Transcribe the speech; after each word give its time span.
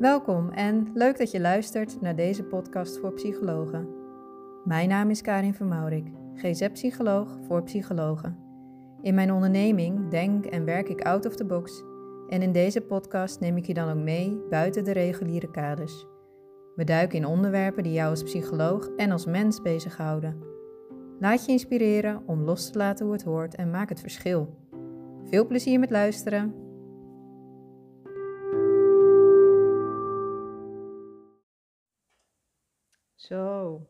Welkom 0.00 0.50
en 0.50 0.90
leuk 0.94 1.18
dat 1.18 1.30
je 1.30 1.40
luistert 1.40 2.00
naar 2.00 2.16
deze 2.16 2.42
podcast 2.42 2.98
voor 2.98 3.12
psychologen. 3.12 3.88
Mijn 4.64 4.88
naam 4.88 5.10
is 5.10 5.20
Karin 5.20 5.54
Vermaurik, 5.54 6.06
GZ-psycholoog 6.34 7.38
voor 7.46 7.62
psychologen. 7.62 8.38
In 9.02 9.14
mijn 9.14 9.32
onderneming 9.32 10.08
denk 10.10 10.46
en 10.46 10.64
werk 10.64 10.88
ik 10.88 11.02
out 11.02 11.26
of 11.26 11.34
the 11.36 11.44
box 11.44 11.82
en 12.28 12.42
in 12.42 12.52
deze 12.52 12.80
podcast 12.80 13.40
neem 13.40 13.56
ik 13.56 13.66
je 13.66 13.74
dan 13.74 13.90
ook 13.90 14.04
mee 14.04 14.40
buiten 14.50 14.84
de 14.84 14.92
reguliere 14.92 15.50
kaders. 15.50 16.06
We 16.74 16.84
duiken 16.84 17.18
in 17.18 17.26
onderwerpen 17.26 17.82
die 17.82 17.92
jou 17.92 18.10
als 18.10 18.22
psycholoog 18.22 18.88
en 18.96 19.10
als 19.10 19.26
mens 19.26 19.62
bezighouden. 19.62 20.36
Laat 21.18 21.46
je 21.46 21.52
inspireren 21.52 22.22
om 22.26 22.42
los 22.42 22.70
te 22.70 22.78
laten 22.78 23.04
hoe 23.04 23.14
het 23.14 23.24
hoort 23.24 23.54
en 23.54 23.70
maak 23.70 23.88
het 23.88 24.00
verschil. 24.00 24.56
Veel 25.24 25.46
plezier 25.46 25.78
met 25.78 25.90
luisteren. 25.90 26.59
Zo, 33.30 33.86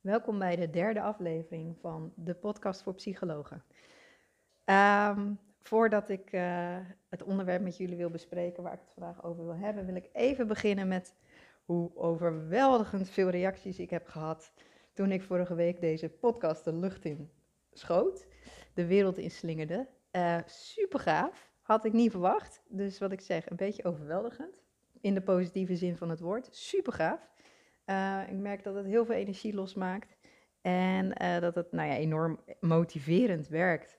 welkom 0.00 0.38
bij 0.38 0.56
de 0.56 0.70
derde 0.70 1.00
aflevering 1.00 1.76
van 1.80 2.12
de 2.16 2.34
podcast 2.34 2.82
voor 2.82 2.94
psychologen. 2.94 3.64
Ehm, 4.64 5.32
voordat 5.60 6.08
ik 6.08 6.32
uh, 6.32 6.76
het 7.08 7.22
onderwerp 7.22 7.62
met 7.62 7.76
jullie 7.76 7.96
wil 7.96 8.10
bespreken 8.10 8.62
waar 8.62 8.72
ik 8.72 8.80
het 8.80 8.92
vandaag 8.94 9.24
over 9.24 9.44
wil 9.44 9.56
hebben, 9.56 9.86
wil 9.86 9.94
ik 9.94 10.08
even 10.12 10.46
beginnen 10.46 10.88
met 10.88 11.14
hoe 11.64 11.96
overweldigend 11.96 13.10
veel 13.10 13.28
reacties 13.28 13.78
ik 13.78 13.90
heb 13.90 14.06
gehad 14.06 14.52
toen 14.92 15.12
ik 15.12 15.22
vorige 15.22 15.54
week 15.54 15.80
deze 15.80 16.08
podcast 16.08 16.64
de 16.64 16.74
lucht 16.74 17.04
in 17.04 17.30
schoot, 17.72 18.26
de 18.74 18.86
wereld 18.86 19.18
in 19.18 19.30
slingerde. 19.30 19.86
Uh, 20.12 20.38
super 20.46 21.00
gaaf, 21.00 21.50
had 21.62 21.84
ik 21.84 21.92
niet 21.92 22.10
verwacht. 22.10 22.62
Dus 22.68 22.98
wat 22.98 23.12
ik 23.12 23.20
zeg, 23.20 23.50
een 23.50 23.56
beetje 23.56 23.84
overweldigend. 23.84 24.62
In 25.00 25.14
de 25.14 25.22
positieve 25.22 25.76
zin 25.76 25.96
van 25.96 26.10
het 26.10 26.20
woord. 26.20 26.48
Super 26.50 26.92
gaaf. 26.92 27.36
Uh, 27.90 28.22
ik 28.28 28.36
merk 28.36 28.64
dat 28.64 28.74
het 28.74 28.86
heel 28.86 29.04
veel 29.04 29.14
energie 29.14 29.54
losmaakt. 29.54 30.16
En 30.60 31.22
uh, 31.22 31.40
dat 31.40 31.54
het 31.54 31.72
nou 31.72 31.88
ja, 31.88 31.94
enorm 31.96 32.40
motiverend 32.60 33.48
werkt 33.48 33.98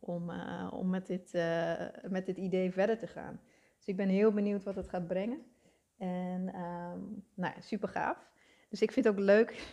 om, 0.00 0.30
om 0.70 0.90
met, 0.90 1.06
dit, 1.06 1.32
met 2.08 2.26
dit 2.26 2.36
idee 2.36 2.72
verder 2.72 2.98
te 2.98 3.06
gaan. 3.06 3.40
Dus 3.76 3.86
ik 3.86 3.96
ben 3.96 4.08
heel 4.08 4.32
benieuwd 4.32 4.62
wat 4.62 4.74
het 4.74 4.88
gaat 4.88 5.06
brengen. 5.06 5.42
En 5.98 6.40
um, 6.40 7.24
nou 7.34 7.54
ja, 7.54 7.60
super 7.60 7.88
gaaf. 7.88 8.30
Dus 8.68 8.82
ik 8.82 8.92
vind 8.92 9.06
het 9.06 9.14
ook 9.14 9.20
leuk. 9.20 9.66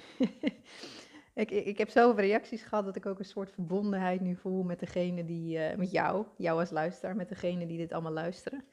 ik, 1.34 1.52
ik, 1.52 1.78
heb 1.78 1.90
zoveel 1.90 2.24
reacties 2.24 2.64
gehad 2.64 2.86
dat 2.86 2.96
ik 2.96 3.06
ook 3.06 3.20
een 3.20 3.26
soort 3.26 3.52
verbondenheid 3.52 4.22
nu 4.22 4.36
voel 4.36 4.64
met 4.64 4.80
degene 4.80 5.26
die, 5.26 5.60
met 5.78 5.92
jou, 5.92 6.26
jou 6.38 6.60
als 6.60 6.70
luisteraar, 6.70 7.16
met 7.16 7.30
degene 7.30 7.68
die 7.68 7.78
dit 7.78 7.92
allemaal 7.92 8.12
luisteren. 8.12 8.64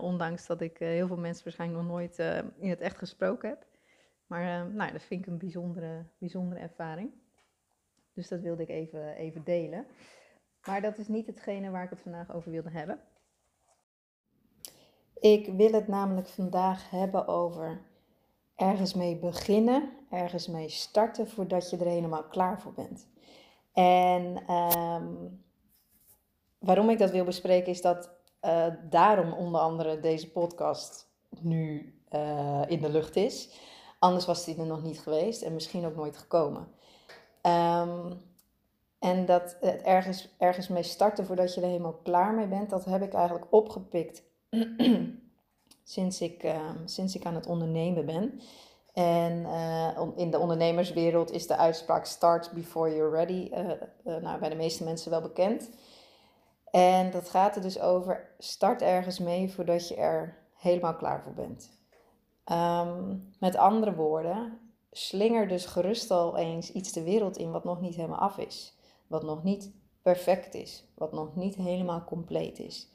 Ondanks 0.00 0.46
dat 0.46 0.60
ik 0.60 0.78
heel 0.78 1.06
veel 1.06 1.16
mensen 1.16 1.44
waarschijnlijk 1.44 1.82
nog 1.82 1.90
nooit 1.90 2.18
in 2.58 2.70
het 2.70 2.80
echt 2.80 2.98
gesproken 2.98 3.48
heb. 3.48 3.66
Maar 4.32 4.66
nou, 4.66 4.92
dat 4.92 5.02
vind 5.02 5.20
ik 5.20 5.26
een 5.26 5.38
bijzondere, 5.38 6.04
bijzondere 6.18 6.60
ervaring. 6.60 7.10
Dus 8.14 8.28
dat 8.28 8.40
wilde 8.40 8.62
ik 8.62 8.68
even, 8.68 9.14
even 9.14 9.44
delen. 9.44 9.86
Maar 10.66 10.80
dat 10.80 10.98
is 10.98 11.08
niet 11.08 11.26
hetgene 11.26 11.70
waar 11.70 11.84
ik 11.84 11.90
het 11.90 12.00
vandaag 12.00 12.34
over 12.34 12.50
wilde 12.50 12.70
hebben. 12.70 13.00
Ik 15.20 15.46
wil 15.46 15.72
het 15.72 15.88
namelijk 15.88 16.28
vandaag 16.28 16.90
hebben 16.90 17.26
over 17.26 17.80
ergens 18.56 18.94
mee 18.94 19.16
beginnen, 19.16 19.90
ergens 20.10 20.48
mee 20.48 20.68
starten 20.68 21.28
voordat 21.28 21.70
je 21.70 21.76
er 21.76 21.86
helemaal 21.86 22.24
klaar 22.24 22.60
voor 22.60 22.72
bent. 22.72 23.08
En 23.72 24.52
um, 24.52 25.44
waarom 26.58 26.90
ik 26.90 26.98
dat 26.98 27.10
wil 27.10 27.24
bespreken 27.24 27.72
is 27.72 27.80
dat 27.80 28.10
uh, 28.44 28.66
daarom 28.90 29.32
onder 29.32 29.60
andere 29.60 30.00
deze 30.00 30.30
podcast 30.30 31.08
nu 31.40 31.94
uh, 32.10 32.62
in 32.66 32.80
de 32.80 32.90
lucht 32.90 33.16
is. 33.16 33.70
Anders 34.02 34.26
was 34.26 34.44
die 34.44 34.56
er 34.56 34.66
nog 34.66 34.82
niet 34.82 35.00
geweest 35.00 35.42
en 35.42 35.54
misschien 35.54 35.86
ook 35.86 35.96
nooit 35.96 36.16
gekomen. 36.16 36.68
Um, 37.42 38.20
en 38.98 39.26
dat 39.26 39.56
het 39.60 39.82
ergens, 39.82 40.28
ergens 40.38 40.68
mee 40.68 40.82
starten 40.82 41.26
voordat 41.26 41.54
je 41.54 41.60
er 41.60 41.66
helemaal 41.66 42.00
klaar 42.02 42.34
mee 42.34 42.46
bent, 42.46 42.70
dat 42.70 42.84
heb 42.84 43.02
ik 43.02 43.12
eigenlijk 43.12 43.46
opgepikt 43.50 44.22
sinds 45.84 46.20
ik, 46.20 46.42
uh, 46.42 46.70
sinds 46.84 47.14
ik 47.14 47.24
aan 47.24 47.34
het 47.34 47.46
ondernemen 47.46 48.06
ben. 48.06 48.40
En 48.92 49.32
uh, 49.40 49.98
in 50.16 50.30
de 50.30 50.38
ondernemerswereld 50.38 51.30
is 51.30 51.46
de 51.46 51.56
uitspraak 51.56 52.06
start 52.06 52.50
before 52.52 52.94
you're 52.94 53.16
ready 53.16 53.50
uh, 53.52 54.16
nou, 54.16 54.38
bij 54.38 54.48
de 54.48 54.56
meeste 54.56 54.84
mensen 54.84 55.10
wel 55.10 55.20
bekend. 55.20 55.70
En 56.70 57.10
dat 57.10 57.28
gaat 57.28 57.56
er 57.56 57.62
dus 57.62 57.80
over 57.80 58.30
start 58.38 58.82
ergens 58.82 59.18
mee 59.18 59.52
voordat 59.52 59.88
je 59.88 59.94
er 59.94 60.36
helemaal 60.54 60.96
klaar 60.96 61.22
voor 61.22 61.34
bent. 61.34 61.80
Um, 62.50 63.32
met 63.38 63.56
andere 63.56 63.94
woorden, 63.94 64.58
slinger 64.90 65.48
dus 65.48 65.66
gerust 65.66 66.10
al 66.10 66.36
eens 66.36 66.72
iets 66.72 66.92
de 66.92 67.02
wereld 67.02 67.36
in 67.36 67.50
wat 67.50 67.64
nog 67.64 67.80
niet 67.80 67.94
helemaal 67.94 68.18
af 68.18 68.38
is. 68.38 68.76
Wat 69.06 69.22
nog 69.22 69.42
niet 69.42 69.72
perfect 70.02 70.54
is. 70.54 70.84
Wat 70.94 71.12
nog 71.12 71.36
niet 71.36 71.54
helemaal 71.54 72.04
compleet 72.04 72.58
is 72.58 72.92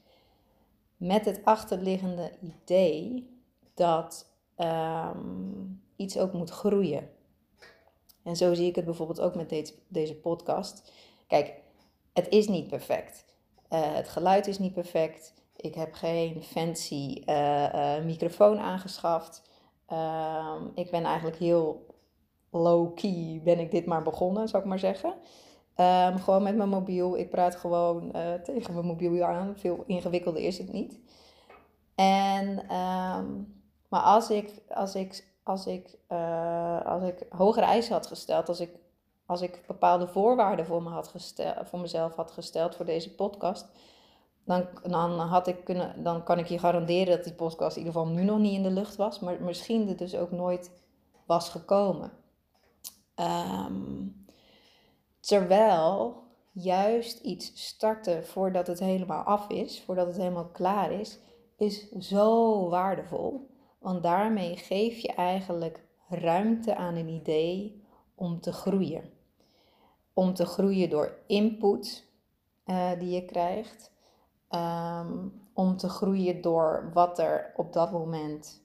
met 0.97 1.25
het 1.25 1.39
achterliggende 1.43 2.31
idee 2.41 3.29
dat 3.73 4.31
um, 4.57 5.81
iets 5.95 6.17
ook 6.17 6.33
moet 6.33 6.49
groeien. 6.49 7.09
En 8.23 8.35
zo 8.35 8.53
zie 8.53 8.67
ik 8.67 8.75
het 8.75 8.85
bijvoorbeeld 8.85 9.19
ook 9.19 9.35
met 9.35 9.49
deze, 9.49 9.73
deze 9.87 10.15
podcast. 10.15 10.91
Kijk, 11.27 11.53
het 12.13 12.29
is 12.29 12.47
niet 12.47 12.67
perfect. 12.67 13.25
Uh, 13.69 13.93
het 13.93 14.07
geluid 14.09 14.47
is 14.47 14.59
niet 14.59 14.73
perfect. 14.73 15.33
Ik 15.57 15.75
heb 15.75 15.93
geen 15.93 16.43
fancy 16.43 17.21
uh, 17.25 17.73
uh, 17.73 18.03
microfoon 18.03 18.59
aangeschaft. 18.59 19.41
Ehm, 19.85 20.61
ik 20.73 20.91
ben 20.91 21.03
eigenlijk 21.03 21.37
heel 21.37 21.85
low-key 22.49 23.41
ben 23.43 23.59
ik 23.59 23.71
dit 23.71 23.85
maar 23.85 24.03
begonnen, 24.03 24.47
zou 24.47 24.63
ik 24.63 24.69
maar 24.69 24.79
zeggen. 24.79 25.13
Um, 25.79 26.17
gewoon 26.17 26.43
met 26.43 26.55
mijn 26.55 26.69
mobiel. 26.69 27.17
Ik 27.17 27.29
praat 27.29 27.55
gewoon 27.55 28.11
uh, 28.15 28.33
tegen 28.33 28.73
mijn 28.73 28.85
mobiel 28.85 29.23
aan. 29.23 29.53
Veel 29.57 29.83
ingewikkelder 29.85 30.41
is 30.41 30.57
het 30.57 30.71
niet. 30.71 30.99
En, 31.95 32.75
um, 32.75 33.61
maar 33.87 34.01
als 34.01 34.29
ik, 34.29 34.61
als 34.69 34.95
ik, 34.95 35.27
als 35.43 35.65
ik, 35.65 35.97
als 36.85 37.03
ik 37.03 37.25
hogere 37.29 37.65
eisen 37.65 37.93
had 37.93 38.07
gesteld, 38.07 38.47
als 38.47 38.59
ik, 38.59 38.69
als 39.25 39.41
ik 39.41 39.63
bepaalde 39.67 40.07
voorwaarden 40.07 40.65
voor, 40.65 40.83
me 40.83 40.89
had 40.89 41.07
gesteld, 41.07 41.69
voor 41.69 41.79
mezelf 41.79 42.15
had 42.15 42.31
gesteld 42.31 42.75
voor 42.75 42.85
deze 42.85 43.15
podcast, 43.15 43.67
dan, 44.47 44.67
dan, 44.83 45.19
had 45.19 45.47
ik 45.47 45.63
kunnen, 45.63 46.03
dan 46.03 46.23
kan 46.23 46.39
ik 46.39 46.47
je 46.47 46.59
garanderen 46.59 47.15
dat 47.15 47.23
die 47.23 47.33
podcast 47.33 47.77
in 47.77 47.85
ieder 47.85 47.99
geval 47.99 48.13
nu 48.13 48.23
nog 48.23 48.39
niet 48.39 48.55
in 48.55 48.63
de 48.63 48.71
lucht 48.71 48.95
was, 48.95 49.19
maar 49.19 49.41
misschien 49.41 49.89
er 49.89 49.97
dus 49.97 50.15
ook 50.15 50.31
nooit 50.31 50.71
was 51.25 51.49
gekomen. 51.49 52.11
Um, 53.15 54.25
Terwijl 55.27 56.23
juist 56.51 57.19
iets 57.19 57.51
starten 57.65 58.25
voordat 58.25 58.67
het 58.67 58.79
helemaal 58.79 59.23
af 59.23 59.49
is, 59.49 59.81
voordat 59.81 60.07
het 60.07 60.17
helemaal 60.17 60.49
klaar 60.49 60.91
is, 60.91 61.19
is 61.57 61.91
zo 61.91 62.69
waardevol. 62.69 63.49
Want 63.79 64.03
daarmee 64.03 64.57
geef 64.57 64.97
je 64.99 65.13
eigenlijk 65.13 65.85
ruimte 66.09 66.75
aan 66.75 66.95
een 66.95 67.07
idee 67.07 67.83
om 68.15 68.39
te 68.41 68.51
groeien. 68.51 69.03
Om 70.13 70.33
te 70.33 70.45
groeien 70.45 70.89
door 70.89 71.17
input 71.25 72.09
uh, 72.65 72.91
die 72.99 73.09
je 73.09 73.25
krijgt. 73.25 73.91
Um, 74.49 75.41
om 75.53 75.77
te 75.77 75.89
groeien 75.89 76.41
door 76.41 76.89
wat 76.93 77.19
er 77.19 77.53
op 77.55 77.73
dat 77.73 77.91
moment 77.91 78.61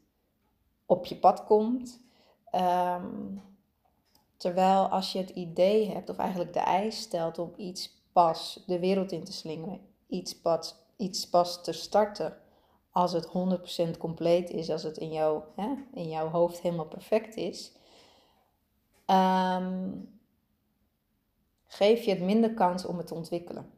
op 0.87 1.05
je 1.05 1.17
pad 1.17 1.45
komt. 1.45 2.01
Um, 2.53 3.43
Terwijl 4.43 4.89
als 4.89 5.13
je 5.13 5.19
het 5.19 5.31
idee 5.31 5.91
hebt, 5.91 6.11
of 6.11 6.17
eigenlijk 6.17 6.53
de 6.53 6.61
eis 6.61 7.01
stelt 7.01 7.39
om 7.39 7.53
iets 7.57 8.03
pas 8.13 8.63
de 8.67 8.79
wereld 8.79 9.13
in 9.13 9.25
te 9.25 9.33
slingeren, 9.33 9.81
iets 10.07 10.41
pas, 10.41 10.75
iets 10.97 11.29
pas 11.29 11.63
te 11.63 11.73
starten, 11.73 12.37
als 12.91 13.13
het 13.13 13.27
100% 13.95 13.99
compleet 13.99 14.51
is, 14.51 14.71
als 14.71 14.83
het 14.83 14.97
in, 14.97 15.13
jou, 15.13 15.43
hè, 15.57 15.75
in 15.93 16.09
jouw 16.09 16.29
hoofd 16.29 16.61
helemaal 16.61 16.87
perfect 16.87 17.37
is, 17.37 17.73
um, 19.07 20.21
geef 21.65 22.05
je 22.05 22.11
het 22.11 22.23
minder 22.23 22.55
kans 22.55 22.85
om 22.85 22.97
het 22.99 23.07
te 23.07 23.15
ontwikkelen. 23.15 23.71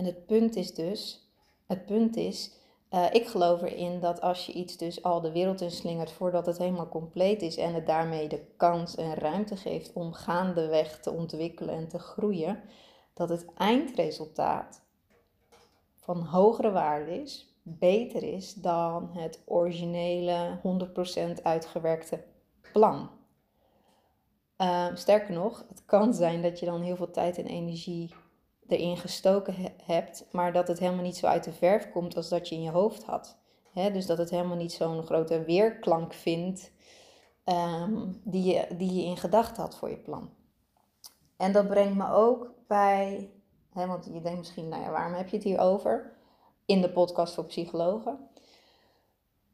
En 0.00 0.06
het 0.06 0.26
punt 0.26 0.56
is 0.56 0.74
dus, 0.74 1.30
het 1.66 1.86
punt 1.86 2.16
is, 2.16 2.52
uh, 2.90 3.06
ik 3.12 3.26
geloof 3.26 3.62
erin 3.62 4.00
dat 4.00 4.20
als 4.20 4.46
je 4.46 4.52
iets 4.52 4.76
dus 4.76 5.02
al 5.02 5.20
de 5.20 5.32
wereld 5.32 5.60
in 5.60 5.70
slingert 5.70 6.12
voordat 6.12 6.46
het 6.46 6.58
helemaal 6.58 6.88
compleet 6.88 7.42
is 7.42 7.56
en 7.56 7.74
het 7.74 7.86
daarmee 7.86 8.28
de 8.28 8.44
kans 8.56 8.94
en 8.94 9.14
ruimte 9.14 9.56
geeft 9.56 9.92
om 9.92 10.12
gaandeweg 10.12 11.00
te 11.00 11.10
ontwikkelen 11.10 11.74
en 11.74 11.88
te 11.88 11.98
groeien, 11.98 12.62
dat 13.14 13.28
het 13.28 13.46
eindresultaat 13.54 14.82
van 15.96 16.22
hogere 16.22 16.70
waarde 16.70 17.22
is, 17.22 17.54
beter 17.62 18.22
is 18.22 18.54
dan 18.54 19.10
het 19.12 19.42
originele 19.44 20.60
100% 21.38 21.42
uitgewerkte 21.42 22.24
plan. 22.72 23.10
Uh, 24.58 24.86
sterker 24.94 25.34
nog, 25.34 25.64
het 25.68 25.84
kan 25.84 26.14
zijn 26.14 26.42
dat 26.42 26.58
je 26.58 26.66
dan 26.66 26.82
heel 26.82 26.96
veel 26.96 27.10
tijd 27.10 27.38
en 27.38 27.46
energie 27.46 28.14
erin 28.70 28.96
gestoken 28.96 29.54
hebt, 29.84 30.24
maar 30.32 30.52
dat 30.52 30.68
het 30.68 30.78
helemaal 30.78 31.04
niet 31.04 31.16
zo 31.16 31.26
uit 31.26 31.44
de 31.44 31.52
verf 31.52 31.90
komt 31.90 32.16
als 32.16 32.28
dat 32.28 32.48
je 32.48 32.54
in 32.54 32.62
je 32.62 32.70
hoofd 32.70 33.04
had. 33.04 33.38
Dus 33.72 34.06
dat 34.06 34.18
het 34.18 34.30
helemaal 34.30 34.56
niet 34.56 34.72
zo'n 34.72 35.02
grote 35.02 35.44
weerklank 35.44 36.12
vindt 36.14 36.72
ehm, 37.44 38.12
die, 38.24 38.54
je, 38.54 38.76
die 38.76 38.94
je 38.94 39.02
in 39.02 39.16
gedachten 39.16 39.62
had 39.62 39.76
voor 39.76 39.90
je 39.90 39.98
plan. 39.98 40.30
En 41.36 41.52
dat 41.52 41.68
brengt 41.68 41.96
me 41.96 42.12
ook 42.12 42.54
bij, 42.66 43.30
want 43.72 44.04
je 44.04 44.20
denkt 44.20 44.38
misschien, 44.38 44.68
nou 44.68 44.82
ja, 44.82 44.90
waarom 44.90 45.14
heb 45.14 45.28
je 45.28 45.36
het 45.36 45.44
hier 45.44 45.58
over? 45.58 46.12
In 46.66 46.80
de 46.80 46.90
podcast 46.90 47.34
voor 47.34 47.44
psychologen. 47.44 48.28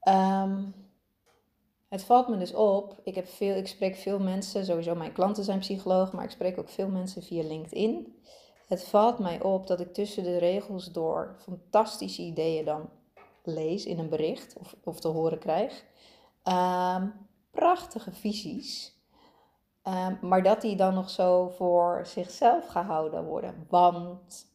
Ehm, 0.00 0.64
het 1.88 2.04
valt 2.04 2.28
me 2.28 2.36
dus 2.36 2.54
op, 2.54 3.00
ik, 3.04 3.14
heb 3.14 3.28
veel, 3.28 3.56
ik 3.56 3.66
spreek 3.66 3.96
veel 3.96 4.18
mensen, 4.18 4.64
sowieso 4.64 4.94
mijn 4.94 5.12
klanten 5.12 5.44
zijn 5.44 5.58
psychologen, 5.58 6.16
maar 6.16 6.24
ik 6.24 6.30
spreek 6.30 6.58
ook 6.58 6.68
veel 6.68 6.88
mensen 6.88 7.22
via 7.22 7.42
LinkedIn. 7.42 8.22
Het 8.66 8.84
valt 8.84 9.18
mij 9.18 9.42
op 9.42 9.66
dat 9.66 9.80
ik 9.80 9.94
tussen 9.94 10.22
de 10.22 10.38
regels 10.38 10.92
door 10.92 11.36
fantastische 11.38 12.22
ideeën 12.22 12.64
dan 12.64 12.88
lees 13.42 13.84
in 13.84 13.98
een 13.98 14.08
bericht 14.08 14.56
of, 14.58 14.74
of 14.84 15.00
te 15.00 15.08
horen 15.08 15.38
krijg. 15.38 15.84
Ehm, 16.42 17.08
prachtige 17.50 18.12
visies. 18.12 18.94
Ehm, 19.82 20.14
maar 20.20 20.42
dat 20.42 20.60
die 20.60 20.76
dan 20.76 20.94
nog 20.94 21.10
zo 21.10 21.48
voor 21.48 22.00
zichzelf 22.06 22.66
gehouden 22.66 23.24
worden. 23.24 23.66
Want 23.68 24.46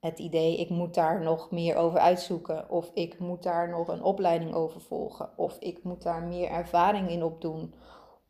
het 0.00 0.18
idee, 0.18 0.56
ik 0.56 0.68
moet 0.68 0.94
daar 0.94 1.22
nog 1.22 1.50
meer 1.50 1.76
over 1.76 1.98
uitzoeken. 1.98 2.70
Of 2.70 2.90
ik 2.94 3.18
moet 3.18 3.42
daar 3.42 3.68
nog 3.68 3.88
een 3.88 4.02
opleiding 4.02 4.54
over 4.54 4.80
volgen. 4.80 5.30
Of 5.36 5.58
ik 5.58 5.82
moet 5.82 6.02
daar 6.02 6.22
meer 6.22 6.50
ervaring 6.50 7.10
in 7.10 7.22
opdoen. 7.22 7.74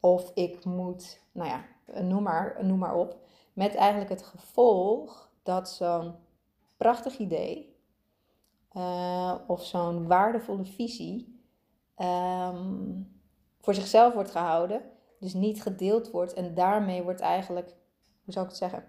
Of 0.01 0.31
ik 0.35 0.65
moet, 0.65 1.21
nou 1.33 1.49
ja, 1.49 1.65
noem 2.03 2.23
maar, 2.23 2.57
noem 2.61 2.79
maar 2.79 2.95
op. 2.95 3.17
Met 3.59 3.75
eigenlijk 3.75 4.11
het 4.11 4.23
gevolg 4.23 5.31
dat 5.43 5.71
zo'n 5.71 6.15
prachtig 6.77 7.19
idee 7.19 7.77
uh, 8.77 9.35
of 9.47 9.65
zo'n 9.65 10.07
waardevolle 10.07 10.65
visie 10.65 11.43
um, 11.97 13.21
voor 13.61 13.75
zichzelf 13.75 14.15
wordt 14.15 14.31
gehouden, 14.31 14.83
dus 15.21 15.35
niet 15.35 15.63
gedeeld 15.63 16.11
wordt 16.11 16.35
en 16.35 16.55
daarmee 16.55 17.03
wordt 17.03 17.21
eigenlijk, 17.21 17.75
hoe 18.25 18.33
zou 18.33 18.45
ik 18.45 18.51
het 18.51 18.61
zeggen, 18.61 18.85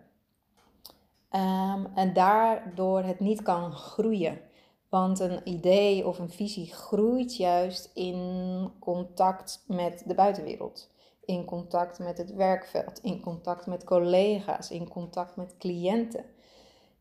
um, 1.32 1.86
en 1.96 2.14
daardoor 2.14 3.02
het 3.02 3.20
niet 3.20 3.42
kan 3.42 3.72
groeien. 3.72 4.42
Want 4.90 5.20
een 5.20 5.42
idee 5.44 6.08
of 6.08 6.20
een 6.20 6.30
visie 6.30 6.74
groeit 6.74 7.36
juist 7.36 7.92
in 7.94 8.72
contact 8.80 9.64
met 9.68 10.04
de 10.06 10.16
buitenwereld 10.16 10.90
in 11.26 11.46
contact 11.46 12.00
met 12.00 12.18
het 12.18 12.34
werkveld, 12.34 13.00
in 13.00 13.22
contact 13.22 13.66
met 13.66 13.84
collega's, 13.84 14.72
in 14.72 14.90
contact 14.90 15.36
met 15.36 15.58
cliënten. 15.58 16.26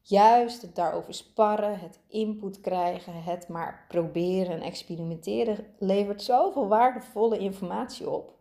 Juist 0.03 0.63
het 0.63 0.75
daarover 0.75 1.15
sparren, 1.15 1.79
het 1.79 2.01
input 2.09 2.61
krijgen, 2.61 3.23
het 3.23 3.49
maar 3.49 3.85
proberen 3.89 4.53
en 4.53 4.61
experimenteren 4.61 5.67
levert 5.79 6.23
zoveel 6.23 6.69
waardevolle 6.69 7.39
informatie 7.39 8.11
op. 8.11 8.37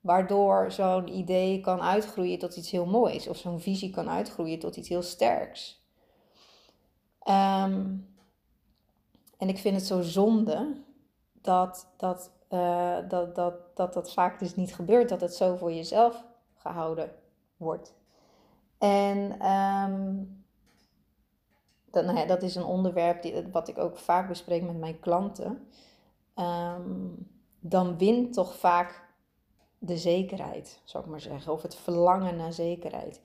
Waardoor 0.00 0.72
zo'n 0.72 1.08
idee 1.08 1.60
kan 1.60 1.80
uitgroeien 1.80 2.38
tot 2.38 2.56
iets 2.56 2.70
heel 2.70 2.86
moois 2.86 3.28
of 3.28 3.36
zo'n 3.36 3.60
visie 3.60 3.90
kan 3.90 4.08
uitgroeien 4.08 4.58
tot 4.58 4.76
iets 4.76 4.88
heel 4.88 5.02
sterks. 5.02 5.86
Um, 7.28 8.14
en 9.38 9.48
ik 9.48 9.58
vind 9.58 9.76
het 9.76 9.86
zo 9.86 10.00
zonde 10.00 10.82
dat, 11.32 11.92
dat 11.96 12.32
uh, 12.52 12.96
dat, 13.08 13.34
dat, 13.34 13.54
dat 13.76 13.92
dat 13.92 14.12
vaak 14.12 14.38
dus 14.38 14.56
niet 14.56 14.74
gebeurt, 14.74 15.08
dat 15.08 15.20
het 15.20 15.34
zo 15.34 15.56
voor 15.56 15.72
jezelf 15.72 16.24
gehouden 16.54 17.10
wordt. 17.56 17.94
En 18.78 19.46
um, 19.50 20.44
dat, 21.90 22.04
nou 22.04 22.26
dat 22.26 22.42
is 22.42 22.54
een 22.54 22.64
onderwerp 22.64 23.22
die, 23.22 23.48
wat 23.52 23.68
ik 23.68 23.78
ook 23.78 23.96
vaak 23.96 24.28
bespreek 24.28 24.62
met 24.62 24.78
mijn 24.78 25.00
klanten. 25.00 25.68
Um, 26.36 27.30
dan 27.60 27.98
wint 27.98 28.32
toch 28.32 28.56
vaak 28.56 29.10
de 29.78 29.96
zekerheid, 29.96 30.80
zou 30.84 31.04
ik 31.04 31.10
maar 31.10 31.20
zeggen, 31.20 31.52
of 31.52 31.62
het 31.62 31.74
verlangen 31.74 32.36
naar 32.36 32.52
zekerheid. 32.52 33.20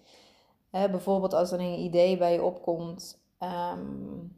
bijvoorbeeld 0.71 1.33
als 1.33 1.51
er 1.51 1.59
een 1.59 1.79
idee 1.79 2.17
bij 2.17 2.33
je 2.33 2.43
opkomt, 2.43 3.21
um, 3.39 4.37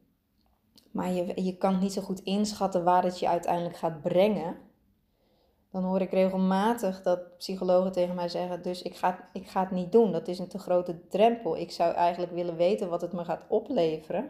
maar 0.92 1.12
je, 1.12 1.44
je 1.44 1.58
kan 1.58 1.80
niet 1.80 1.94
zo 1.94 2.02
goed 2.02 2.20
inschatten 2.20 2.84
waar 2.84 3.04
het 3.04 3.20
je 3.20 3.28
uiteindelijk 3.28 3.78
gaat 3.78 4.02
brengen 4.02 4.58
dan 5.72 5.84
hoor 5.84 6.02
ik 6.02 6.12
regelmatig 6.12 7.02
dat 7.02 7.38
psychologen 7.38 7.92
tegen 7.92 8.16
mij 8.16 8.30
zeggen: 8.30 8.62
Dus 8.62 8.82
ik 8.82 8.96
ga, 8.96 9.30
ik 9.34 9.48
ga 9.48 9.62
het 9.62 9.72
niet 9.72 9.92
doen. 9.92 10.12
Dat 10.12 10.28
is 10.28 10.40
een 10.40 10.48
te 10.48 10.60
grote 10.60 11.08
drempel. 11.08 11.58
Ik 11.58 11.72
zou 11.72 11.94
eigenlijk 11.94 12.32
willen 12.32 12.56
weten 12.56 12.90
wat 12.90 13.02
het 13.02 13.14
me 13.14 13.26
gaat 13.26 13.46
opleveren. 13.48 14.30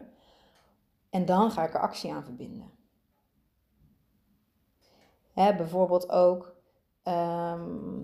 En 1.10 1.24
dan 1.24 1.50
ga 1.50 1.64
ik 1.64 1.74
er 1.74 1.80
actie 1.80 2.12
aan 2.12 2.24
verbinden. 2.24 2.70
Hè, 5.32 5.56
bijvoorbeeld 5.56 6.10
ook. 6.10 6.54
Ehm, 7.02 8.02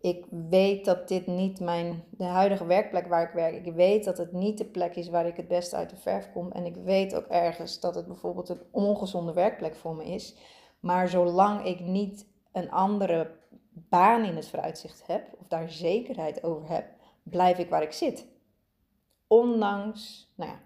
ik 0.00 0.26
weet 0.30 0.84
dat 0.84 1.08
dit 1.08 1.26
niet 1.26 1.60
mijn, 1.60 2.04
de 2.10 2.24
huidige 2.24 2.66
werkplek 2.66 3.06
waar 3.06 3.22
ik 3.22 3.34
werk, 3.34 3.66
ik 3.66 3.72
weet 3.72 4.04
dat 4.04 4.18
het 4.18 4.32
niet 4.32 4.58
de 4.58 4.64
plek 4.64 4.96
is 4.96 5.08
waar 5.08 5.26
ik 5.26 5.36
het 5.36 5.48
beste 5.48 5.76
uit 5.76 5.90
de 5.90 5.96
verf 5.96 6.32
kom. 6.32 6.52
En 6.52 6.66
ik 6.66 6.76
weet 6.76 7.14
ook 7.14 7.26
ergens 7.26 7.80
dat 7.80 7.94
het 7.94 8.06
bijvoorbeeld 8.06 8.48
een 8.48 8.62
ongezonde 8.70 9.32
werkplek 9.32 9.76
voor 9.76 9.96
me 9.96 10.04
is. 10.04 10.36
Maar 10.80 11.08
zolang 11.08 11.64
ik 11.64 11.80
niet 11.80 12.26
een 12.52 12.70
andere 12.70 13.30
baan 13.72 14.24
in 14.24 14.36
het 14.36 14.48
vooruitzicht 14.48 15.06
heb, 15.06 15.28
of 15.38 15.48
daar 15.48 15.70
zekerheid 15.70 16.42
over 16.42 16.68
heb, 16.68 16.86
blijf 17.22 17.58
ik 17.58 17.70
waar 17.70 17.82
ik 17.82 17.92
zit. 17.92 18.26
Ondanks 19.26 20.32
nou 20.34 20.50
ja, 20.50 20.60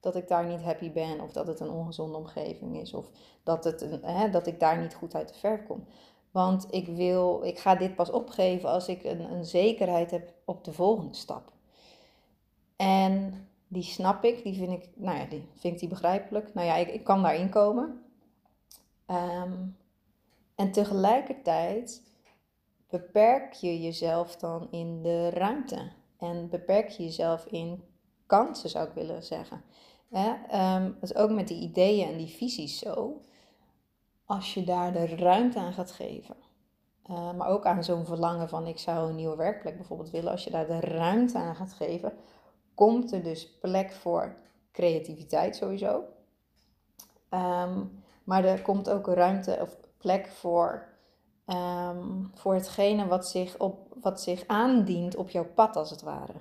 dat 0.00 0.16
ik 0.16 0.28
daar 0.28 0.46
niet 0.46 0.62
happy 0.62 0.92
ben, 0.92 1.20
of 1.20 1.32
dat 1.32 1.46
het 1.46 1.60
een 1.60 1.70
ongezonde 1.70 2.16
omgeving 2.16 2.80
is, 2.80 2.94
of 2.94 3.10
dat, 3.42 3.64
het 3.64 3.80
een, 3.80 4.04
hè, 4.04 4.30
dat 4.30 4.46
ik 4.46 4.60
daar 4.60 4.80
niet 4.80 4.94
goed 4.94 5.14
uit 5.14 5.28
de 5.28 5.34
verf 5.34 5.66
kom. 5.66 5.86
Want 6.30 6.66
ik, 6.70 6.86
wil, 6.86 7.42
ik 7.44 7.58
ga 7.58 7.74
dit 7.74 7.94
pas 7.94 8.10
opgeven 8.10 8.68
als 8.68 8.88
ik 8.88 9.04
een, 9.04 9.20
een 9.32 9.44
zekerheid 9.44 10.10
heb 10.10 10.32
op 10.44 10.64
de 10.64 10.72
volgende 10.72 11.14
stap. 11.14 11.52
En 12.76 13.46
die 13.68 13.82
snap 13.82 14.24
ik, 14.24 14.42
die 14.42 14.54
vind 14.54 14.70
ik, 14.70 14.88
nou 14.94 15.18
ja, 15.18 15.24
die 15.24 15.48
vind 15.54 15.74
ik 15.74 15.80
die 15.80 15.88
begrijpelijk. 15.88 16.54
Nou 16.54 16.66
ja, 16.66 16.74
ik, 16.74 16.88
ik 16.88 17.04
kan 17.04 17.22
daarin 17.22 17.48
komen. 17.48 18.02
Um, 19.06 19.76
en 20.62 20.72
tegelijkertijd 20.72 22.02
beperk 22.88 23.52
je 23.52 23.80
jezelf 23.80 24.36
dan 24.36 24.68
in 24.70 25.02
de 25.02 25.30
ruimte. 25.30 25.92
En 26.18 26.48
beperk 26.48 26.88
je 26.88 27.02
jezelf 27.02 27.46
in 27.46 27.84
kansen, 28.26 28.70
zou 28.70 28.88
ik 28.88 28.94
willen 28.94 29.22
zeggen. 29.22 29.62
Hè? 30.10 30.28
Um, 30.76 30.96
dat 31.00 31.10
is 31.10 31.16
ook 31.16 31.30
met 31.30 31.48
die 31.48 31.62
ideeën 31.62 32.08
en 32.08 32.16
die 32.16 32.34
visies 32.34 32.78
zo. 32.78 33.20
Als 34.24 34.54
je 34.54 34.64
daar 34.64 34.92
de 34.92 35.06
ruimte 35.06 35.58
aan 35.58 35.72
gaat 35.72 35.92
geven. 35.92 36.36
Uh, 37.10 37.32
maar 37.32 37.48
ook 37.48 37.66
aan 37.66 37.84
zo'n 37.84 38.06
verlangen 38.06 38.48
van 38.48 38.66
ik 38.66 38.78
zou 38.78 39.08
een 39.08 39.16
nieuwe 39.16 39.36
werkplek 39.36 39.76
bijvoorbeeld 39.76 40.10
willen. 40.10 40.30
Als 40.30 40.44
je 40.44 40.50
daar 40.50 40.66
de 40.66 40.80
ruimte 40.80 41.38
aan 41.38 41.56
gaat 41.56 41.72
geven, 41.72 42.12
komt 42.74 43.12
er 43.12 43.22
dus 43.22 43.58
plek 43.58 43.92
voor 43.92 44.36
creativiteit 44.72 45.56
sowieso. 45.56 46.02
Um, 47.30 48.02
maar 48.24 48.44
er 48.44 48.62
komt 48.62 48.90
ook 48.90 49.06
ruimte 49.06 49.58
of 49.60 49.76
plek 50.02 50.26
voor, 50.26 50.88
um, 51.46 52.30
voor 52.34 52.54
hetgene 52.54 53.06
wat 53.06 53.26
zich, 53.28 53.58
op, 53.58 53.96
wat 54.00 54.20
zich 54.20 54.44
aandient 54.46 55.16
op 55.16 55.30
jouw 55.30 55.46
pad, 55.54 55.76
als 55.76 55.90
het 55.90 56.02
ware. 56.02 56.40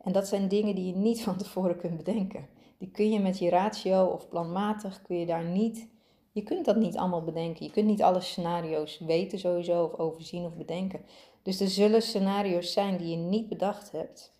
En 0.00 0.12
dat 0.12 0.28
zijn 0.28 0.48
dingen 0.48 0.74
die 0.74 0.86
je 0.86 0.96
niet 0.96 1.22
van 1.22 1.36
tevoren 1.36 1.76
kunt 1.76 1.96
bedenken. 1.96 2.48
Die 2.78 2.90
kun 2.90 3.10
je 3.10 3.20
met 3.20 3.38
je 3.38 3.50
ratio 3.50 4.04
of 4.04 4.28
planmatig, 4.28 5.02
kun 5.02 5.18
je 5.18 5.26
daar 5.26 5.44
niet, 5.44 5.88
je 6.32 6.42
kunt 6.42 6.64
dat 6.64 6.76
niet 6.76 6.96
allemaal 6.96 7.24
bedenken. 7.24 7.64
Je 7.64 7.70
kunt 7.70 7.86
niet 7.86 8.02
alle 8.02 8.20
scenario's 8.20 8.98
weten 8.98 9.38
sowieso, 9.38 9.84
of 9.84 9.98
overzien 9.98 10.44
of 10.44 10.54
bedenken. 10.54 11.00
Dus 11.42 11.60
er 11.60 11.68
zullen 11.68 12.02
scenario's 12.02 12.72
zijn 12.72 12.96
die 12.96 13.08
je 13.08 13.16
niet 13.16 13.48
bedacht 13.48 13.92
hebt, 13.92 14.34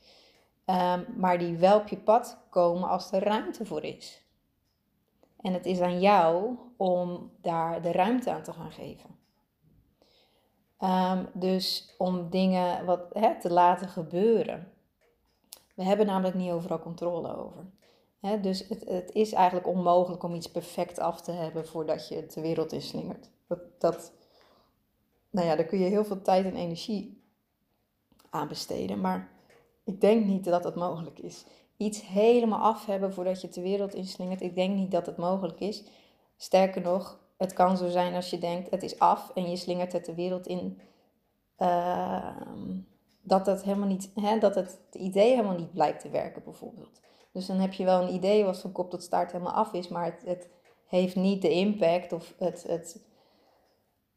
um, 0.66 1.06
maar 1.16 1.38
die 1.38 1.56
wel 1.56 1.78
op 1.78 1.88
je 1.88 1.96
pad 1.96 2.38
komen 2.50 2.88
als 2.88 3.12
er 3.12 3.22
ruimte 3.22 3.66
voor 3.66 3.82
is. 3.82 4.22
En 5.40 5.52
het 5.52 5.66
is 5.66 5.80
aan 5.80 6.00
jou 6.00 6.56
om 6.82 7.30
daar 7.40 7.82
de 7.82 7.92
ruimte 7.92 8.32
aan 8.32 8.42
te 8.42 8.52
gaan 8.52 8.72
geven. 8.72 9.10
Um, 10.80 11.28
dus 11.32 11.94
om 11.98 12.30
dingen 12.30 12.84
wat, 12.84 13.10
te 13.40 13.50
laten 13.50 13.88
gebeuren. 13.88 14.72
We 15.74 15.82
hebben 15.82 16.06
namelijk 16.06 16.34
niet 16.34 16.50
overal 16.50 16.78
controle 16.78 17.36
over. 17.36 17.64
Dus 18.40 18.68
het, 18.68 18.88
het, 18.88 19.12
is 19.12 19.32
eigenlijk 19.32 19.66
onmogelijk 19.66 20.22
om 20.22 20.34
iets 20.34 20.50
perfect 20.50 20.98
af 20.98 21.20
te 21.20 21.32
hebben 21.32 21.66
voordat 21.66 22.08
je 22.08 22.26
de 22.26 22.40
wereld 22.40 22.72
inslingert. 22.72 23.30
Dat, 23.46 23.60
dat, 23.78 24.12
nou 25.30 25.46
ja, 25.46 25.56
daar 25.56 25.64
kun 25.64 25.78
je 25.78 25.88
heel 25.88 26.04
veel 26.04 26.22
tijd 26.22 26.44
en 26.44 26.56
energie 26.56 27.22
aan 28.30 28.48
besteden. 28.48 29.00
Maar 29.00 29.30
ik 29.84 30.00
denk 30.00 30.24
niet 30.24 30.44
dat 30.44 30.64
het 30.64 30.74
mogelijk 30.74 31.18
is 31.18 31.44
iets 31.76 32.06
helemaal 32.06 32.60
af 32.60 32.86
hebben 32.86 33.12
voordat 33.12 33.40
je 33.40 33.48
de 33.48 33.60
wereld 33.60 33.94
inslingert. 33.94 34.40
Ik 34.40 34.54
denk 34.54 34.76
niet 34.76 34.90
dat 34.90 35.06
het 35.06 35.16
mogelijk 35.16 35.60
is. 35.60 35.84
Sterker 36.42 36.82
nog, 36.82 37.18
het 37.36 37.52
kan 37.52 37.76
zo 37.76 37.88
zijn 37.88 38.14
als 38.14 38.30
je 38.30 38.38
denkt 38.38 38.70
het 38.70 38.82
is 38.82 38.98
af 38.98 39.30
en 39.34 39.50
je 39.50 39.56
slingert 39.56 39.92
het 39.92 40.04
de 40.04 40.14
wereld 40.14 40.46
in. 40.46 40.80
Ehm, 41.56 42.78
dat, 43.20 43.46
het 43.46 43.62
helemaal 43.62 43.88
niet, 43.88 44.10
hè, 44.14 44.38
dat 44.38 44.54
het, 44.54 44.78
idee 44.92 45.30
helemaal 45.30 45.56
niet 45.56 45.72
blijkt 45.72 46.00
te 46.00 46.10
werken 46.10 46.42
bijvoorbeeld. 46.44 47.00
Dus 47.32 47.46
dan 47.46 47.58
heb 47.58 47.72
je 47.72 47.84
wel 47.84 48.02
een 48.02 48.14
idee 48.14 48.44
wat 48.44 48.60
van 48.60 48.72
kop 48.72 48.90
tot 48.90 49.02
staart 49.02 49.32
helemaal 49.32 49.52
af 49.52 49.72
is, 49.72 49.88
maar 49.88 50.04
het, 50.04 50.22
het 50.24 50.48
heeft 50.86 51.16
niet 51.16 51.42
de 51.42 51.50
impact 51.50 52.12
of 52.12 52.34
het, 52.38 52.62
het 52.62 53.04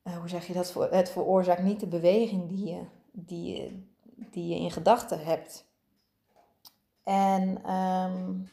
uh, 0.04 0.18
hoe 0.18 0.30
zeg 0.30 0.48
je 0.48 0.54
dat, 0.54 0.74
het 0.74 1.10
veroorzaakt 1.10 1.64
niet 1.64 1.80
de 1.80 1.88
beweging 1.88 2.50
die 2.50 2.66
je, 2.66 2.82
die 3.12 3.56
je, 3.56 3.84
die 4.32 4.48
je 4.48 4.56
in 4.56 4.72
gedachten 4.72 5.26
hebt. 5.26 5.66
En 7.04 7.72
um, 7.72 8.50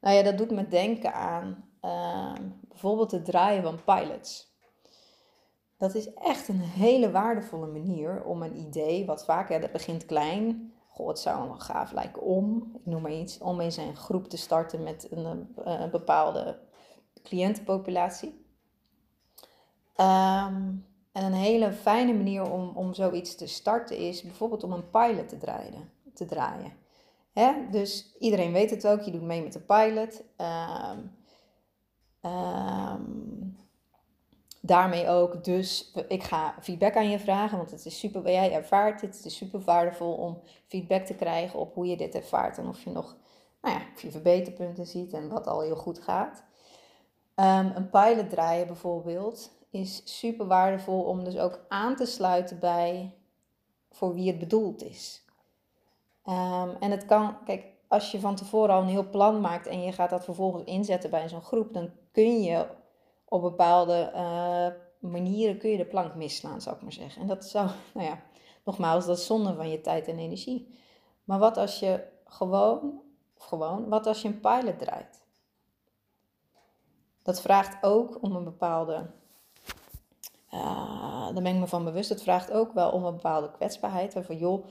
nou 0.00 0.16
ja, 0.16 0.22
dat 0.22 0.38
doet 0.38 0.50
me 0.50 0.68
denken 0.68 1.14
aan 1.14 1.67
uh, 1.82 2.32
bijvoorbeeld 2.68 3.10
het 3.10 3.24
draaien 3.24 3.62
van 3.62 3.84
pilots. 3.84 4.56
Dat 5.76 5.94
is 5.94 6.14
echt 6.14 6.48
een 6.48 6.60
hele 6.60 7.10
waardevolle 7.10 7.66
manier 7.66 8.24
om 8.24 8.42
een 8.42 8.56
idee, 8.56 9.06
wat 9.06 9.24
vaak, 9.24 9.60
dat 9.60 9.72
begint 9.72 10.06
klein. 10.06 10.72
Goh, 10.88 11.08
het 11.08 11.18
zou 11.18 11.48
wel 11.48 11.58
gaaf 11.58 11.92
lijken 11.92 12.22
om, 12.22 12.72
ik 12.74 12.86
noem 12.86 13.02
maar 13.02 13.12
iets, 13.12 13.38
om 13.38 13.60
eens 13.60 13.76
een 13.76 13.96
groep 13.96 14.28
te 14.28 14.36
starten 14.36 14.82
met 14.82 15.08
een, 15.10 15.54
een 15.54 15.90
bepaalde 15.90 16.58
cliëntenpopulatie. 17.22 18.46
Um, 19.96 20.86
en 21.12 21.24
een 21.24 21.32
hele 21.32 21.72
fijne 21.72 22.12
manier 22.12 22.50
om, 22.50 22.76
om 22.76 22.94
zoiets 22.94 23.34
te 23.34 23.46
starten 23.46 23.96
is 23.96 24.22
bijvoorbeeld 24.22 24.62
om 24.62 24.72
een 24.72 24.90
pilot 24.90 25.28
te 25.28 25.38
draaien. 25.38 25.90
Te 26.14 26.24
draaien. 26.24 26.72
Hè? 27.32 27.52
Dus 27.70 28.16
iedereen 28.18 28.52
weet 28.52 28.70
het 28.70 28.86
ook, 28.86 29.00
je 29.00 29.10
doet 29.10 29.22
mee 29.22 29.42
met 29.42 29.52
de 29.52 29.60
pilot. 29.60 30.22
Um, 30.40 31.16
um, 32.28 33.56
daarmee 34.60 35.08
ook, 35.08 35.44
dus 35.44 35.92
ik 36.08 36.22
ga 36.22 36.54
feedback 36.60 36.96
aan 36.96 37.10
je 37.10 37.18
vragen, 37.18 37.58
want 37.58 37.70
het 37.70 37.84
is 37.84 37.98
super, 37.98 38.30
jij 38.30 38.52
ervaart 38.52 39.00
dit, 39.00 39.16
het 39.16 39.24
is 39.24 39.36
super 39.36 39.60
waardevol 39.60 40.12
om 40.12 40.40
feedback 40.66 41.06
te 41.06 41.14
krijgen 41.14 41.58
op 41.58 41.74
hoe 41.74 41.86
je 41.86 41.96
dit 41.96 42.14
ervaart 42.14 42.58
en 42.58 42.68
of 42.68 42.84
je 42.84 42.90
nog, 42.90 43.16
nou 43.62 43.78
ja, 43.78 43.82
of 43.94 44.02
je 44.02 44.10
verbeterpunten 44.10 44.86
ziet 44.86 45.12
en 45.12 45.28
wat 45.28 45.46
al 45.46 45.60
heel 45.60 45.76
goed 45.76 45.98
gaat. 45.98 46.42
Um, 47.34 47.72
een 47.74 47.90
pilot 47.90 48.30
draaien 48.30 48.66
bijvoorbeeld 48.66 49.50
is 49.70 50.18
super 50.18 50.46
waardevol 50.46 51.02
om 51.02 51.24
dus 51.24 51.38
ook 51.38 51.60
aan 51.68 51.96
te 51.96 52.06
sluiten 52.06 52.58
bij 52.58 53.14
voor 53.90 54.14
wie 54.14 54.28
het 54.28 54.38
bedoeld 54.38 54.84
is. 54.84 55.24
Um, 56.24 56.76
en 56.80 56.90
het 56.90 57.06
kan, 57.06 57.44
kijk, 57.44 57.64
als 57.88 58.10
je 58.10 58.20
van 58.20 58.34
tevoren 58.34 58.74
al 58.74 58.80
een 58.80 58.88
heel 58.88 59.08
plan 59.10 59.40
maakt 59.40 59.66
en 59.66 59.82
je 59.82 59.92
gaat 59.92 60.10
dat 60.10 60.24
vervolgens 60.24 60.64
inzetten 60.64 61.10
bij 61.10 61.28
zo'n 61.28 61.42
groep, 61.42 61.72
dan 61.74 61.90
kun 62.12 62.42
je 62.42 62.66
op 63.24 63.42
bepaalde 63.42 64.12
uh, 64.14 65.10
manieren 65.10 65.58
kun 65.58 65.70
je 65.70 65.76
de 65.76 65.84
plank 65.84 66.14
misslaan, 66.14 66.60
zou 66.60 66.76
ik 66.76 66.82
maar 66.82 66.92
zeggen. 66.92 67.22
En 67.22 67.28
dat 67.28 67.44
zou, 67.44 67.68
nou 67.94 68.06
ja, 68.06 68.22
nogmaals, 68.64 69.06
dat 69.06 69.18
is 69.18 69.26
zonde 69.26 69.54
van 69.54 69.70
je 69.70 69.80
tijd 69.80 70.08
en 70.08 70.18
energie. 70.18 70.78
Maar 71.24 71.38
wat 71.38 71.56
als 71.56 71.78
je 71.78 72.04
gewoon, 72.24 73.02
of 73.36 73.44
gewoon, 73.44 73.88
wat 73.88 74.06
als 74.06 74.22
je 74.22 74.28
een 74.28 74.40
pilot 74.40 74.78
draait? 74.78 75.26
Dat 77.22 77.40
vraagt 77.40 77.84
ook 77.84 78.18
om 78.22 78.36
een 78.36 78.44
bepaalde, 78.44 79.10
uh, 80.54 81.24
daar 81.24 81.42
ben 81.42 81.54
ik 81.54 81.60
me 81.60 81.66
van 81.66 81.84
bewust, 81.84 82.08
het 82.08 82.22
vraagt 82.22 82.52
ook 82.52 82.72
wel 82.72 82.90
om 82.90 83.04
een 83.04 83.14
bepaalde 83.14 83.50
kwetsbaarheid. 83.50 84.16
Van 84.20 84.36
joh, 84.36 84.66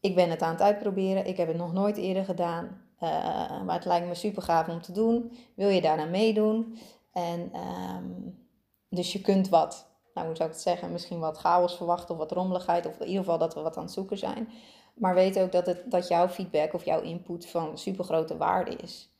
ik 0.00 0.14
ben 0.14 0.30
het 0.30 0.42
aan 0.42 0.52
het 0.52 0.62
uitproberen, 0.62 1.26
ik 1.26 1.36
heb 1.36 1.48
het 1.48 1.56
nog 1.56 1.72
nooit 1.72 1.96
eerder 1.96 2.24
gedaan, 2.24 2.64
uh, 3.00 3.62
maar 3.62 3.74
het 3.74 3.84
lijkt 3.84 4.06
me 4.06 4.14
super 4.14 4.42
gaaf 4.42 4.68
om 4.68 4.82
te 4.82 4.92
doen. 4.92 5.32
Wil 5.54 5.68
je 5.68 5.80
daarna 5.80 6.04
meedoen? 6.04 6.78
En 7.12 7.52
um, 7.56 8.46
dus 8.88 9.12
je 9.12 9.20
kunt 9.20 9.48
wat, 9.48 9.86
nou 10.14 10.26
hoe 10.26 10.36
zou 10.36 10.48
ik 10.48 10.54
het 10.54 10.64
zeggen, 10.64 10.92
misschien 10.92 11.18
wat 11.18 11.38
chaos 11.38 11.76
verwachten 11.76 12.14
of 12.14 12.20
wat 12.20 12.32
rommeligheid, 12.32 12.86
of 12.86 13.00
in 13.00 13.06
ieder 13.06 13.22
geval 13.22 13.38
dat 13.38 13.54
we 13.54 13.60
wat 13.60 13.76
aan 13.76 13.82
het 13.82 13.92
zoeken 13.92 14.18
zijn. 14.18 14.48
Maar 14.94 15.14
weet 15.14 15.38
ook 15.38 15.52
dat, 15.52 15.66
het, 15.66 15.90
dat 15.90 16.08
jouw 16.08 16.28
feedback 16.28 16.74
of 16.74 16.84
jouw 16.84 17.00
input 17.00 17.46
van 17.46 17.78
super 17.78 18.04
grote 18.04 18.36
waarde 18.36 18.70
is. 18.70 19.12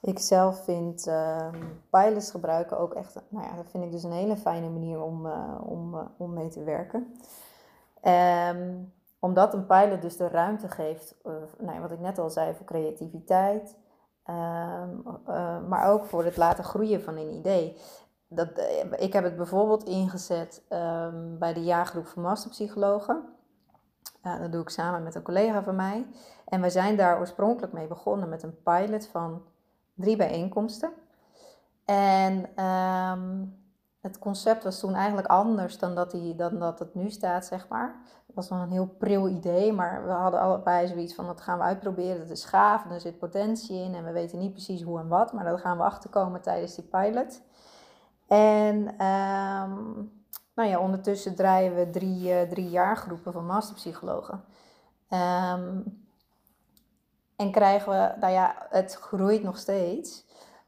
Ik 0.00 0.18
zelf 0.18 0.64
vind 0.64 1.06
uh, 1.06 1.48
pilots 1.90 2.30
gebruiken 2.30 2.78
ook 2.78 2.94
echt, 2.94 3.14
nou 3.28 3.46
ja, 3.46 3.56
dat 3.56 3.70
vind 3.70 3.84
ik 3.84 3.90
dus 3.90 4.02
een 4.02 4.12
hele 4.12 4.36
fijne 4.36 4.68
manier 4.68 5.02
om, 5.02 5.26
uh, 5.26 5.60
om, 5.64 5.94
uh, 5.94 6.00
om 6.16 6.32
mee 6.32 6.48
te 6.48 6.64
werken. 6.64 7.16
Um, 8.06 8.92
omdat 9.18 9.54
een 9.54 9.66
pilot 9.66 10.02
dus 10.02 10.16
de 10.16 10.28
ruimte 10.28 10.68
geeft, 10.68 11.14
nou 11.58 11.74
ja, 11.74 11.80
wat 11.80 11.90
ik 11.90 12.00
net 12.00 12.18
al 12.18 12.30
zei, 12.30 12.54
voor 12.54 12.66
creativiteit, 12.66 13.76
um, 14.26 15.02
maar 15.68 15.84
ook 15.84 16.04
voor 16.04 16.24
het 16.24 16.36
laten 16.36 16.64
groeien 16.64 17.02
van 17.02 17.16
een 17.16 17.34
idee. 17.34 17.80
Dat, 18.28 18.48
ik 18.96 19.12
heb 19.12 19.24
het 19.24 19.36
bijvoorbeeld 19.36 19.84
ingezet 19.84 20.62
um, 20.68 21.38
bij 21.38 21.54
de 21.54 21.64
jaargroep 21.64 22.06
van 22.06 22.22
masterpsychologen. 22.22 23.22
dat 24.22 24.52
doe 24.52 24.62
ik 24.62 24.68
samen 24.68 25.02
met 25.02 25.14
een 25.14 25.22
collega 25.22 25.62
van 25.62 25.76
mij. 25.76 26.06
En 26.44 26.60
we 26.60 26.70
zijn 26.70 26.96
daar 26.96 27.18
oorspronkelijk 27.18 27.72
mee 27.72 27.86
begonnen 27.86 28.28
met 28.28 28.42
een 28.42 28.62
pilot 28.62 29.06
van 29.06 29.42
drie 29.94 30.16
bijeenkomsten. 30.16 30.92
En 31.84 32.54
het 34.06 34.18
concept 34.18 34.64
was 34.64 34.80
toen 34.80 34.94
eigenlijk 34.94 35.26
anders 35.26 35.78
dan 35.78 35.94
dat, 35.94 36.16
dan 36.36 36.58
dat 36.58 36.78
het 36.78 36.94
nu 36.94 37.10
staat, 37.10 37.44
zeg 37.44 37.68
maar. 37.68 37.96
Het 38.26 38.34
was 38.34 38.48
nog 38.48 38.62
een 38.62 38.70
heel 38.72 38.94
pril 38.98 39.28
idee, 39.28 39.72
maar 39.72 40.06
we 40.06 40.12
hadden 40.12 40.40
allebei 40.40 40.86
zoiets 40.86 41.14
van 41.14 41.26
dat 41.26 41.40
gaan 41.40 41.58
we 41.58 41.64
uitproberen. 41.64 42.18
Dat 42.18 42.30
is 42.30 42.44
gaaf 42.44 42.84
en 42.84 42.90
er 42.90 43.00
zit 43.00 43.18
potentie 43.18 43.76
in 43.76 43.94
en 43.94 44.04
we 44.04 44.12
weten 44.12 44.38
niet 44.38 44.52
precies 44.52 44.82
hoe 44.82 44.98
en 44.98 45.08
wat, 45.08 45.32
maar 45.32 45.44
dat 45.44 45.60
gaan 45.60 45.76
we 45.76 45.82
achterkomen 45.82 46.40
tijdens 46.40 46.74
die 46.74 46.84
pilot. 46.84 47.42
En 48.26 48.76
um, 49.06 50.12
nou 50.54 50.68
ja, 50.68 50.78
ondertussen 50.78 51.34
draaien 51.34 51.74
we 51.74 51.90
drie, 51.90 52.30
uh, 52.30 52.42
drie 52.42 52.70
jaargroepen 52.70 53.32
van 53.32 53.46
masterpsychologen. 53.46 54.44
Um, 55.10 56.04
en 57.36 57.50
krijgen 57.50 57.92
we, 57.92 58.14
nou 58.20 58.32
ja, 58.32 58.66
het 58.70 58.94
groeit 58.94 59.42
nog 59.42 59.58
steeds. 59.58 60.25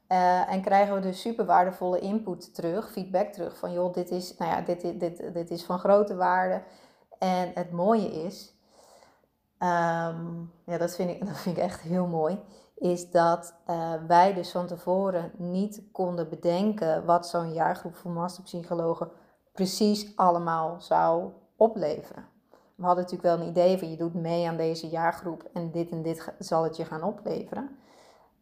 Uh, 0.09 0.51
en 0.51 0.61
krijgen 0.61 0.95
we 0.95 1.01
dus 1.01 1.21
super 1.21 1.45
waardevolle 1.45 1.99
input 1.99 2.55
terug, 2.55 2.91
feedback 2.91 3.33
terug 3.33 3.57
van 3.57 3.71
joh, 3.71 3.93
dit 3.93 4.11
is, 4.11 4.37
nou 4.37 4.51
ja, 4.51 4.61
dit, 4.61 4.81
dit, 4.81 4.99
dit, 4.99 5.33
dit 5.33 5.51
is 5.51 5.63
van 5.63 5.79
grote 5.79 6.15
waarde. 6.15 6.63
En 7.19 7.51
het 7.53 7.71
mooie 7.71 8.23
is, 8.23 8.53
um, 9.59 10.51
ja, 10.65 10.77
dat 10.77 10.95
vind, 10.95 11.09
ik, 11.09 11.25
dat 11.27 11.37
vind 11.37 11.57
ik 11.57 11.63
echt 11.63 11.81
heel 11.81 12.07
mooi, 12.07 12.39
is 12.75 13.11
dat 13.11 13.55
uh, 13.69 13.93
wij 14.07 14.33
dus 14.33 14.51
van 14.51 14.67
tevoren 14.67 15.31
niet 15.37 15.81
konden 15.91 16.29
bedenken 16.29 17.05
wat 17.05 17.27
zo'n 17.27 17.53
jaargroep 17.53 17.95
van 17.95 18.13
masterpsychologen 18.13 19.11
precies 19.51 20.15
allemaal 20.15 20.81
zou 20.81 21.31
opleveren 21.55 22.37
we 22.79 22.85
hadden 22.85 23.03
natuurlijk 23.03 23.35
wel 23.35 23.45
een 23.45 23.51
idee 23.51 23.77
van 23.77 23.89
je 23.89 23.97
doet 23.97 24.13
mee 24.13 24.47
aan 24.47 24.57
deze 24.57 24.87
jaargroep 24.87 25.49
en 25.53 25.71
dit 25.71 25.89
en 25.89 26.01
dit 26.01 26.33
zal 26.39 26.63
het 26.63 26.77
je 26.77 26.85
gaan 26.85 27.03
opleveren. 27.03 27.77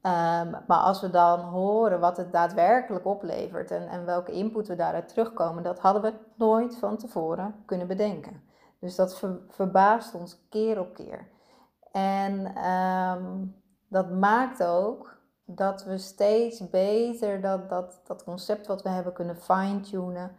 Um, 0.02 0.56
maar 0.68 0.80
als 0.80 1.02
we 1.02 1.10
dan 1.10 1.40
horen 1.40 2.00
wat 2.00 2.18
het 2.18 2.32
daadwerkelijk 2.32 3.06
oplevert 3.06 3.72
en, 3.72 3.88
en 3.88 4.06
welke 4.06 4.32
input 4.32 4.68
we 4.68 4.76
daaruit 4.76 5.08
terugkomen, 5.08 5.64
dat 5.64 5.80
hadden 5.80 6.02
we 6.02 6.14
nooit 6.36 6.78
van 6.78 6.98
tevoren 6.98 7.56
kunnen 7.66 7.88
bedenken. 7.88 8.44
Dus 8.80 8.96
dat 8.96 9.18
ver, 9.18 9.40
verbaast 9.48 10.14
ons 10.14 10.48
keer 10.50 10.80
op 10.80 10.94
keer. 10.94 11.28
En 11.92 12.66
um, 12.66 13.56
dat 13.88 14.12
maakt 14.12 14.64
ook 14.64 15.18
dat 15.46 15.84
we 15.84 15.98
steeds 15.98 16.70
beter 16.70 17.42
dat, 17.42 17.70
dat, 17.70 18.02
dat 18.04 18.24
concept 18.24 18.68
wat 18.68 18.82
we 18.82 18.90
hebben 18.90 19.14
kunnen 19.14 19.38
fine-tunen. 19.38 20.32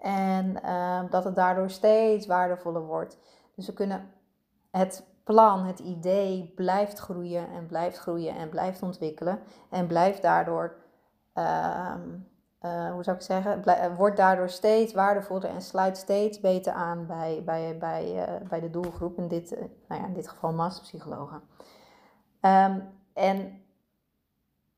En 0.00 0.72
um, 0.72 1.10
dat 1.10 1.24
het 1.24 1.36
daardoor 1.36 1.70
steeds 1.70 2.26
waardevoller 2.26 2.82
wordt. 2.86 3.18
Dus 3.54 3.66
we 3.66 3.72
kunnen 3.72 4.10
het 4.70 5.15
plan, 5.26 5.64
het 5.64 5.78
idee 5.78 6.52
blijft 6.54 6.98
groeien 6.98 7.50
en 7.50 7.66
blijft 7.66 7.98
groeien 7.98 8.36
en 8.36 8.48
blijft 8.48 8.82
ontwikkelen. 8.82 9.38
En 9.70 9.86
blijft 9.86 10.22
daardoor, 10.22 10.74
uh, 11.34 11.94
hoe 12.92 13.04
zou 13.04 13.16
ik 13.16 13.22
zeggen, 13.22 13.60
blij, 13.60 13.94
wordt 13.94 14.16
daardoor 14.16 14.48
steeds 14.48 14.92
waardevoller 14.94 15.44
en 15.44 15.62
sluit 15.62 15.96
steeds 15.96 16.40
beter 16.40 16.72
aan 16.72 17.06
bij, 17.06 17.42
bij, 17.44 17.78
bij, 17.78 18.28
uh, 18.28 18.48
bij 18.48 18.60
de 18.60 18.70
doelgroep. 18.70 19.18
In 19.18 19.28
dit, 19.28 19.50
nou 19.88 20.00
ja, 20.00 20.06
in 20.06 20.14
dit 20.14 20.28
geval 20.28 20.52
masterpsychologen. 20.52 21.42
Um, 22.40 22.88
en 23.12 23.62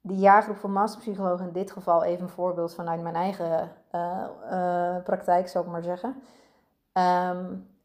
die 0.01 0.19
jaargroep 0.19 0.57
van 0.57 0.73
masterpsychologen, 0.73 1.47
in 1.47 1.53
dit 1.53 1.71
geval 1.71 2.05
even 2.05 2.23
een 2.23 2.29
voorbeeld 2.29 2.75
vanuit 2.75 3.03
mijn 3.03 3.15
eigen 3.15 3.73
praktijk, 5.05 5.49
zou 5.49 5.65
ik 5.65 5.71
maar 5.71 5.83
zeggen. 5.83 6.23
Ze 6.95 7.78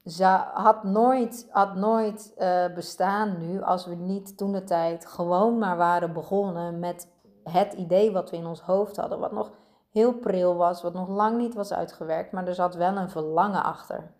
had 0.53 0.83
nooit, 0.83 1.47
had 1.49 1.75
nooit 1.75 2.33
uh, 2.37 2.65
bestaan 2.73 3.37
nu 3.37 3.61
als 3.61 3.85
we 3.85 3.95
niet 3.95 4.37
toen 4.37 4.51
de 4.51 4.63
tijd 4.63 5.05
gewoon 5.05 5.57
maar 5.57 5.77
waren 5.77 6.13
begonnen 6.13 6.79
met 6.79 7.07
het 7.43 7.73
idee 7.73 8.11
wat 8.11 8.29
we 8.29 8.37
in 8.37 8.45
ons 8.45 8.61
hoofd 8.61 8.95
hadden. 8.95 9.19
Wat 9.19 9.31
nog 9.31 9.51
heel 9.91 10.13
pril 10.13 10.55
was, 10.55 10.81
wat 10.81 10.93
nog 10.93 11.07
lang 11.07 11.37
niet 11.37 11.53
was 11.53 11.73
uitgewerkt, 11.73 12.31
maar 12.31 12.47
er 12.47 12.55
zat 12.55 12.75
wel 12.75 12.95
een 12.95 13.09
verlangen 13.09 13.63
achter. 13.63 14.11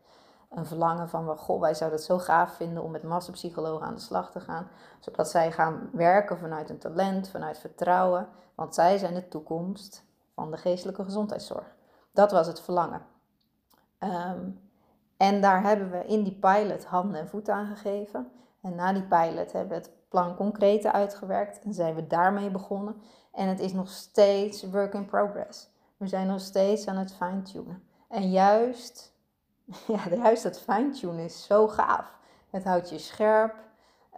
Een 0.49 0.65
verlangen 0.65 1.09
van, 1.09 1.37
goh, 1.37 1.61
wij 1.61 1.73
zouden 1.73 1.99
het 1.99 2.07
zo 2.07 2.17
gaaf 2.17 2.55
vinden 2.55 2.83
om 2.83 2.91
met 2.91 3.03
masterpsychologen 3.03 3.87
aan 3.87 3.95
de 3.95 4.01
slag 4.01 4.31
te 4.31 4.39
gaan. 4.39 4.67
Zodat 4.99 5.29
zij 5.29 5.51
gaan 5.51 5.89
werken 5.91 6.37
vanuit 6.37 6.69
een 6.69 6.79
talent, 6.79 7.29
vanuit 7.29 7.59
vertrouwen. 7.59 8.27
Want 8.55 8.75
zij 8.75 8.97
zijn 8.97 9.13
de 9.13 9.27
toekomst 9.27 10.05
van 10.35 10.51
de 10.51 10.57
geestelijke 10.57 11.03
gezondheidszorg. 11.03 11.75
Dat 12.11 12.31
was 12.31 12.47
het 12.47 12.61
verlangen. 12.61 13.01
Um, 13.99 14.62
en 15.24 15.42
daar 15.42 15.63
hebben 15.63 15.92
we 15.92 16.06
in 16.06 16.24
die 16.24 16.38
pilot 16.39 16.86
handen 16.86 17.20
en 17.20 17.27
voeten 17.27 17.53
aan 17.53 17.75
gegeven. 17.75 18.32
En 18.62 18.75
na 18.75 18.94
die 18.94 19.03
pilot 19.03 19.51
hebben 19.51 19.77
we 19.77 19.84
het 19.84 19.92
plan 20.10 20.36
concreet 20.36 20.86
uitgewerkt 20.86 21.60
en 21.62 21.74
zijn 21.74 21.96
we 21.96 22.08
daarmee 22.08 22.50
begonnen. 22.50 22.96
En 23.34 23.48
het 23.48 23.60
is 23.60 23.74
nog 23.74 23.89
steeds 23.89 24.63
work 24.63 24.94
in 24.94 25.06
progress. 25.06 25.70
We 25.98 26.08
zijn 26.08 26.27
nog 26.27 26.39
steeds 26.39 26.88
aan 26.88 26.98
het 26.98 27.13
fine-tunen. 27.13 27.84
En 28.10 28.32
juist, 28.32 29.13
ja, 29.88 30.15
juist 30.15 30.44
dat 30.44 30.60
fine-tunen 30.60 31.24
is 31.24 31.46
zo 31.46 31.68
gaaf. 31.68 32.18
Het 32.50 32.63
houdt 32.63 32.89
je 32.89 33.00
scherp. 33.00 33.56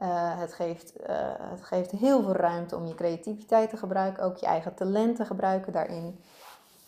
Uh, 0.02 0.40
het, 0.40 0.54
geeft, 0.54 1.00
uh, 1.00 1.08
het 1.38 1.64
geeft 1.64 1.92
heel 1.92 2.24
veel 2.24 2.36
ruimte 2.36 2.76
om 2.76 2.86
je 2.86 2.96
creativiteit 2.96 3.70
te 3.70 3.78
gebruiken. 3.78 4.24
Ook 4.24 4.38
je 4.38 4.46
eigen 4.46 4.76
talent 4.76 5.16
te 5.16 5.26
gebruiken 5.26 5.74
daarin. 5.74 6.20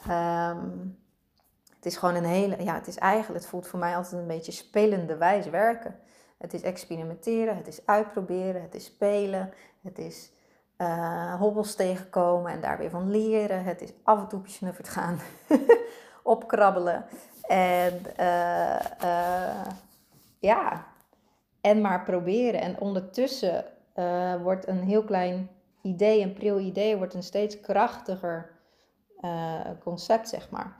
Um, 0.10 0.98
het 1.77 1.86
is 1.86 1.98
gewoon 1.98 2.15
een 2.15 2.25
hele, 2.25 2.63
ja, 2.63 2.74
het 2.74 2.88
is 2.88 2.98
eigenlijk, 2.98 3.39
het 3.39 3.50
voelt 3.50 3.67
voor 3.67 3.79
mij 3.79 3.96
altijd 3.96 4.22
een 4.22 4.27
beetje 4.27 4.51
spelende 4.51 5.17
wijze 5.17 5.50
werken. 5.50 6.00
Het 6.38 6.53
is 6.53 6.62
experimenteren, 6.62 7.57
het 7.57 7.67
is 7.67 7.86
uitproberen, 7.86 8.62
het 8.62 8.75
is 8.75 8.86
spelen, 8.86 9.53
het 9.81 9.98
is 9.98 10.31
uh, 10.77 11.34
hobbels 11.34 11.75
tegenkomen 11.75 12.51
en 12.51 12.62
daar 12.62 12.77
weer 12.77 12.89
van 12.89 13.12
leren. 13.12 13.63
Het 13.63 13.81
is 13.81 13.93
af 14.03 14.19
en 14.19 14.27
toe 14.27 14.41
snuffert 14.43 14.89
gaan, 14.89 15.19
opkrabbelen. 16.24 17.05
En 17.41 18.01
uh, 18.19 18.79
uh, 19.03 19.65
ja, 20.39 20.86
en 21.62 21.81
maar 21.81 22.03
proberen. 22.03 22.62
En 22.62 22.79
ondertussen 22.79 23.65
wordt 24.41 24.67
een 24.67 24.84
heel 24.84 25.03
klein 25.03 25.50
idee, 25.81 26.22
een 26.22 26.34
pril 26.34 26.60
idee, 26.60 26.98
wordt 26.98 27.13
een 27.13 27.24
steeds 27.24 27.60
krachtiger 27.60 28.50
concept, 29.84 30.29
zeg 30.29 30.50
maar. 30.50 30.77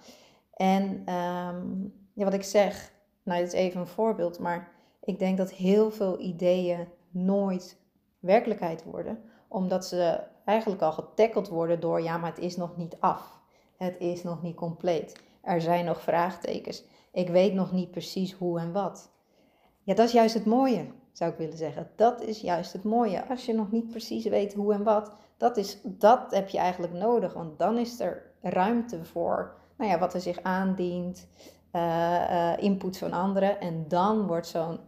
En 0.57 1.13
um, 1.13 1.93
ja, 2.13 2.23
wat 2.23 2.33
ik 2.33 2.43
zeg, 2.43 2.91
nou, 3.23 3.39
dit 3.39 3.53
is 3.53 3.59
even 3.59 3.79
een 3.79 3.87
voorbeeld, 3.87 4.39
maar 4.39 4.71
ik 5.01 5.19
denk 5.19 5.37
dat 5.37 5.51
heel 5.51 5.91
veel 5.91 6.19
ideeën 6.19 6.87
nooit 7.09 7.77
werkelijkheid 8.19 8.83
worden, 8.83 9.23
omdat 9.47 9.85
ze 9.85 10.23
eigenlijk 10.45 10.81
al 10.81 10.91
getackeld 10.91 11.47
worden 11.47 11.79
door, 11.79 12.01
ja, 12.01 12.17
maar 12.17 12.29
het 12.29 12.43
is 12.43 12.57
nog 12.57 12.77
niet 12.77 12.95
af. 12.99 13.39
Het 13.77 13.95
is 13.99 14.23
nog 14.23 14.41
niet 14.41 14.55
compleet. 14.55 15.21
Er 15.41 15.61
zijn 15.61 15.85
nog 15.85 16.01
vraagtekens. 16.01 16.83
Ik 17.11 17.29
weet 17.29 17.53
nog 17.53 17.71
niet 17.71 17.91
precies 17.91 18.33
hoe 18.33 18.59
en 18.59 18.71
wat. 18.71 19.11
Ja, 19.83 19.93
dat 19.93 20.07
is 20.07 20.13
juist 20.13 20.33
het 20.33 20.45
mooie, 20.45 20.85
zou 21.11 21.31
ik 21.31 21.37
willen 21.37 21.57
zeggen. 21.57 21.89
Dat 21.95 22.21
is 22.21 22.41
juist 22.41 22.73
het 22.73 22.83
mooie. 22.83 23.27
Als 23.27 23.45
je 23.45 23.53
nog 23.53 23.71
niet 23.71 23.89
precies 23.89 24.25
weet 24.25 24.53
hoe 24.53 24.73
en 24.73 24.83
wat, 24.83 25.11
dat, 25.37 25.57
is, 25.57 25.79
dat 25.83 26.31
heb 26.31 26.49
je 26.49 26.57
eigenlijk 26.57 26.93
nodig. 26.93 27.33
Want 27.33 27.59
dan 27.59 27.77
is 27.77 27.99
er 27.99 28.31
ruimte 28.41 29.05
voor 29.05 29.55
nou 29.77 29.91
ja, 29.91 30.00
wat 30.00 30.13
er 30.13 30.22
zich 30.22 30.43
aandient, 30.43 31.27
uh, 31.74 32.53
input 32.57 32.98
van 32.98 33.12
anderen. 33.12 33.60
En 33.60 33.86
dan 33.88 34.27
wordt 34.27 34.48
zo'n 34.48 34.79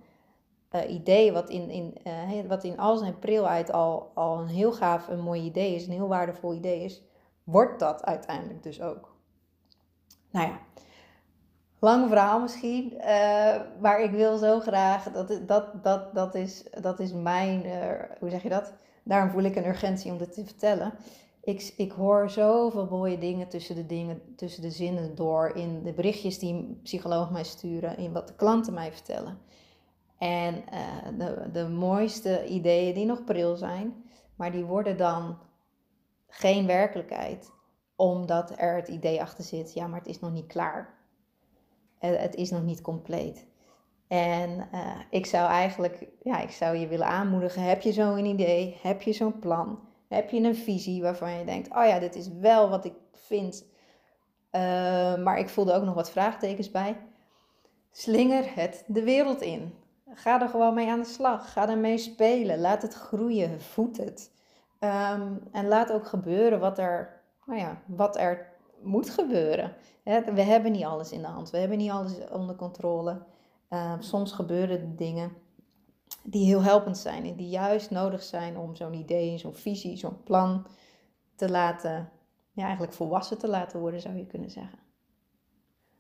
uh, 0.71 0.91
idee, 0.91 1.31
wat 1.31 1.49
in, 1.49 1.69
in, 1.69 1.97
wat 2.47 2.63
in 2.63 2.77
al 2.77 2.97
zijn 2.97 3.19
prilheid 3.19 3.71
al, 3.71 4.11
al 4.13 4.39
een 4.39 4.47
heel 4.47 4.71
gaaf, 4.73 5.07
een 5.07 5.19
mooi 5.21 5.41
idee 5.41 5.75
is, 5.75 5.85
een 5.85 5.93
heel 5.93 6.07
waardevol 6.07 6.53
idee 6.53 6.83
is, 6.83 7.01
wordt 7.43 7.79
dat 7.79 8.05
uiteindelijk 8.05 8.63
dus 8.63 8.81
ook. 8.81 9.17
Nou 10.31 10.47
ja, 10.47 10.59
lang 11.79 12.07
verhaal 12.07 12.39
misschien, 12.39 12.93
maar 13.79 14.01
ik 14.01 14.11
wil 14.11 14.37
zo 14.37 14.59
graag, 14.59 15.03
dat, 15.11 15.39
dat, 15.47 15.83
dat, 15.83 16.13
dat, 16.13 16.35
is, 16.35 16.63
dat 16.81 16.99
is 16.99 17.13
mijn, 17.13 17.63
hoe 18.19 18.29
zeg 18.29 18.43
je 18.43 18.49
dat? 18.49 18.73
Daarom 19.03 19.29
voel 19.29 19.43
ik 19.43 19.55
een 19.55 19.67
urgentie 19.67 20.11
om 20.11 20.17
dit 20.17 20.33
te 20.33 20.45
vertellen 20.45 20.93
ik, 21.41 21.73
ik 21.77 21.91
hoor 21.91 22.29
zoveel 22.29 22.87
mooie 22.89 23.17
dingen 23.17 23.47
tussen 23.47 23.75
de 23.75 23.85
dingen, 23.85 24.35
tussen 24.35 24.61
de 24.61 24.71
zinnen 24.71 25.15
door 25.15 25.55
in 25.55 25.83
de 25.83 25.93
berichtjes 25.93 26.39
die 26.39 26.79
psychologen 26.83 27.33
mij 27.33 27.43
sturen, 27.43 27.97
in 27.97 28.13
wat 28.13 28.27
de 28.27 28.35
klanten 28.35 28.73
mij 28.73 28.91
vertellen. 28.91 29.39
En 30.17 30.63
uh, 30.73 31.17
de, 31.17 31.49
de 31.51 31.67
mooiste 31.67 32.47
ideeën 32.47 32.93
die 32.93 33.05
nog 33.05 33.23
pril 33.23 33.55
zijn, 33.55 34.03
maar 34.35 34.51
die 34.51 34.65
worden 34.65 34.97
dan 34.97 35.37
geen 36.27 36.65
werkelijkheid, 36.65 37.51
omdat 37.95 38.53
er 38.57 38.75
het 38.75 38.87
idee 38.87 39.21
achter 39.21 39.43
zit, 39.43 39.73
ja, 39.73 39.87
maar 39.87 39.99
het 39.99 40.07
is 40.07 40.19
nog 40.19 40.31
niet 40.31 40.47
klaar. 40.47 40.97
Het, 41.97 42.19
het 42.19 42.35
is 42.35 42.51
nog 42.51 42.63
niet 42.63 42.81
compleet. 42.81 43.47
En 44.07 44.67
uh, 44.73 44.99
ik 45.09 45.25
zou 45.25 45.49
eigenlijk, 45.49 46.07
ja, 46.23 46.39
ik 46.39 46.51
zou 46.51 46.77
je 46.77 46.87
willen 46.87 47.07
aanmoedigen, 47.07 47.63
heb 47.63 47.81
je 47.81 47.91
zo'n 47.91 48.25
idee, 48.25 48.77
heb 48.81 49.01
je 49.01 49.13
zo'n 49.13 49.39
plan, 49.39 49.79
heb 50.09 50.29
je 50.29 50.41
een 50.41 50.55
visie 50.55 51.01
waarvan 51.01 51.31
je 51.31 51.45
denkt, 51.45 51.75
oh 51.75 51.85
ja, 51.85 51.99
dit 51.99 52.15
is 52.15 52.27
wel 52.27 52.69
wat 52.69 52.85
ik 52.85 52.93
vind, 53.13 53.65
uh, 54.51 54.61
maar 55.17 55.39
ik 55.39 55.49
voelde 55.49 55.73
ook 55.73 55.83
nog 55.83 55.95
wat 55.95 56.11
vraagtekens 56.11 56.71
bij. 56.71 56.97
Slinger 57.91 58.55
het 58.55 58.83
de 58.87 59.03
wereld 59.03 59.41
in. 59.41 59.73
Ga 60.13 60.41
er 60.41 60.49
gewoon 60.49 60.73
mee 60.73 60.89
aan 60.89 60.99
de 60.99 61.05
slag. 61.05 61.51
Ga 61.51 61.69
ermee 61.69 61.97
spelen. 61.97 62.59
Laat 62.59 62.81
het 62.81 62.93
groeien. 62.93 63.61
Voed 63.61 63.97
het. 63.97 64.31
Um, 64.79 65.39
en 65.51 65.67
laat 65.67 65.91
ook 65.91 66.07
gebeuren 66.07 66.59
wat 66.59 66.77
er, 66.77 67.21
nou 67.45 67.59
ja, 67.59 67.81
wat 67.85 68.17
er 68.17 68.51
moet 68.81 69.09
gebeuren. 69.09 69.75
we 70.03 70.41
hebben 70.41 70.71
niet 70.71 70.85
alles 70.85 71.11
in 71.11 71.21
de 71.21 71.27
hand. 71.27 71.49
We 71.49 71.57
hebben 71.57 71.77
niet 71.77 71.91
alles 71.91 72.13
onder 72.31 72.55
controle. 72.55 73.21
Uh, 73.69 73.93
soms 73.99 74.31
gebeuren 74.31 74.95
dingen 74.95 75.31
die 76.23 76.45
heel 76.45 76.63
helpend 76.63 76.97
zijn 76.97 77.25
en 77.25 77.35
die 77.35 77.49
juist 77.49 77.89
nodig 77.89 78.23
zijn 78.23 78.57
om 78.57 78.75
zo'n 78.75 78.93
idee, 78.93 79.37
zo'n 79.37 79.53
visie, 79.53 79.97
zo'n 79.97 80.23
plan 80.23 80.65
te 81.35 81.49
laten, 81.49 82.09
ja, 82.51 82.63
eigenlijk 82.63 82.93
volwassen 82.93 83.37
te 83.37 83.47
laten 83.47 83.79
worden, 83.79 84.01
zou 84.01 84.15
je 84.15 84.25
kunnen 84.25 84.49
zeggen. 84.49 84.79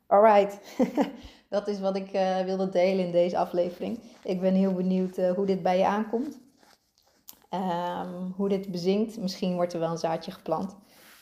Alright, 0.07 0.59
dat 1.49 1.67
is 1.67 1.79
wat 1.79 1.95
ik 1.95 2.13
uh, 2.13 2.39
wilde 2.39 2.69
delen 2.69 3.05
in 3.05 3.11
deze 3.11 3.37
aflevering. 3.37 3.99
Ik 4.23 4.41
ben 4.41 4.53
heel 4.53 4.73
benieuwd 4.73 5.17
uh, 5.17 5.31
hoe 5.31 5.45
dit 5.45 5.63
bij 5.63 5.77
je 5.77 5.85
aankomt. 5.85 6.39
Um, 7.53 8.33
hoe 8.35 8.49
dit 8.49 8.71
bezinkt. 8.71 9.17
Misschien 9.17 9.55
wordt 9.55 9.73
er 9.73 9.79
wel 9.79 9.91
een 9.91 9.97
zaadje 9.97 10.31
geplant. 10.31 10.75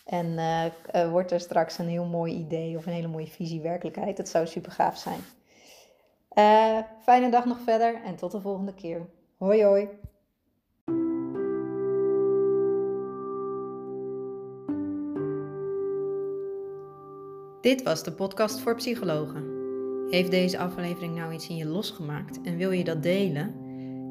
En 0.05 0.25
uh, 0.25 1.11
wordt 1.11 1.31
er 1.31 1.39
straks 1.39 1.77
een 1.77 1.87
heel 1.87 2.05
mooi 2.05 2.33
idee 2.33 2.77
of 2.77 2.85
een 2.85 2.93
hele 2.93 3.07
mooie 3.07 3.27
visie 3.27 3.61
werkelijkheid. 3.61 4.17
Dat 4.17 4.29
zou 4.29 4.47
super 4.47 4.71
gaaf 4.71 4.97
zijn. 4.97 5.19
Uh, 6.37 6.79
fijne 7.01 7.29
dag 7.29 7.45
nog 7.45 7.59
verder 7.59 8.01
en 8.05 8.15
tot 8.15 8.31
de 8.31 8.41
volgende 8.41 8.73
keer. 8.73 9.09
Hoi 9.37 9.63
hoi. 9.63 9.87
Dit 17.61 17.83
was 17.83 18.03
de 18.03 18.11
podcast 18.11 18.59
voor 18.59 18.75
psychologen. 18.75 19.55
Heeft 20.09 20.31
deze 20.31 20.57
aflevering 20.57 21.15
nou 21.15 21.33
iets 21.33 21.49
in 21.49 21.55
je 21.55 21.65
losgemaakt 21.65 22.41
en 22.41 22.57
wil 22.57 22.71
je 22.71 22.83
dat 22.83 23.03
delen? 23.03 23.55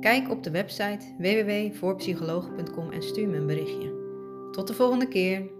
Kijk 0.01 0.31
op 0.31 0.43
de 0.43 0.51
website 0.51 1.15
www.voorpsychologen.com 1.19 2.91
en 2.91 3.03
stuur 3.03 3.29
me 3.29 3.37
een 3.37 3.47
berichtje. 3.47 3.95
Tot 4.51 4.67
de 4.67 4.75
volgende 4.75 5.09
keer. 5.09 5.51